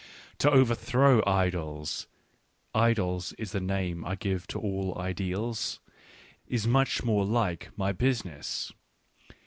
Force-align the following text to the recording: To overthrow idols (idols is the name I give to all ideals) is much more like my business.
To 0.39 0.49
overthrow 0.49 1.21
idols 1.27 2.07
(idols 2.73 3.33
is 3.33 3.51
the 3.51 3.59
name 3.59 4.03
I 4.03 4.15
give 4.15 4.47
to 4.47 4.59
all 4.59 4.97
ideals) 4.97 5.79
is 6.47 6.65
much 6.65 7.03
more 7.03 7.23
like 7.23 7.69
my 7.77 7.91
business. 7.91 8.71